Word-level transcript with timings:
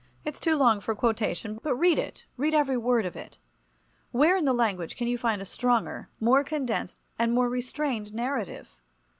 It's 0.25 0.39
too 0.39 0.55
long 0.55 0.81
for 0.81 0.95
quotation—but 0.95 1.75
read 1.75 1.99
it, 1.99 2.25
read 2.35 2.55
every 2.55 2.75
word 2.75 3.05
of 3.05 3.15
it. 3.15 3.37
Where 4.09 4.35
in 4.35 4.45
the 4.45 4.51
language 4.53 4.95
can 4.97 5.07
you 5.07 5.15
find 5.15 5.43
a 5.43 5.45
stronger, 5.45 6.09
more 6.19 6.43
condensed 6.43 6.97
and 7.19 7.31
more 7.35 7.49
restrained 7.49 8.11
narrative? 8.11 8.75